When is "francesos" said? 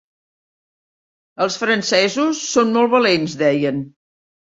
1.65-2.43